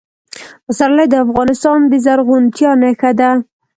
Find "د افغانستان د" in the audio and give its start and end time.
1.09-1.93